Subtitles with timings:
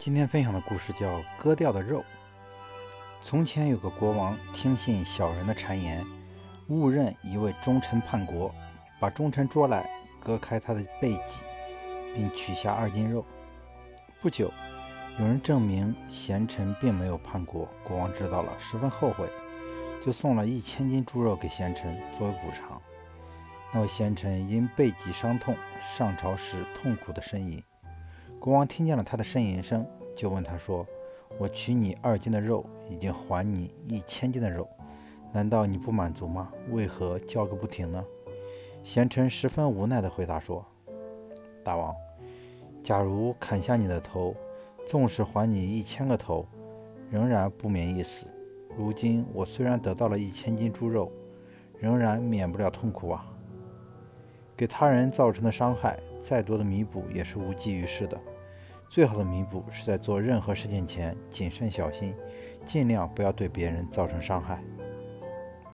[0.00, 2.00] 今天分享的故事叫《割掉的肉》。
[3.20, 6.02] 从前有个国王，听信小人的谗言，
[6.68, 8.50] 误认一位忠臣叛国，
[8.98, 9.86] 把忠臣捉来，
[10.18, 11.42] 割开他的背脊，
[12.14, 13.22] 并取下二斤肉。
[14.22, 14.50] 不久，
[15.18, 19.30] 有人证明贤臣并没有叛国，国王知道了，十分后悔，
[20.02, 22.80] 就送了一千斤猪肉给贤臣作为补偿。
[23.70, 25.54] 那位贤臣因背脊伤痛，
[25.94, 27.62] 上朝时痛苦的呻吟。
[28.40, 29.86] 国王听见了他的呻吟声，
[30.16, 30.86] 就问他说
[31.36, 34.66] ：“我取你二斤的肉，已经还你一千斤的肉，
[35.30, 36.50] 难道你不满足吗？
[36.70, 38.02] 为何叫个不停呢？”
[38.82, 40.64] 贤臣十分无奈地回答说
[41.62, 41.94] ：“大王，
[42.82, 44.34] 假如砍下你的头，
[44.86, 46.46] 纵使还你一千个头，
[47.10, 48.26] 仍然不免一死。
[48.74, 51.12] 如今我虽然得到了一千斤猪肉，
[51.78, 53.26] 仍然免不了痛苦啊！
[54.56, 58.20] 给他人造成的伤害，再多的弥补也是无济于事的。”
[58.88, 62.12] 最好的弥补是在做任何事情前谨慎小心，
[62.64, 64.60] 尽量不要对别人造成伤害。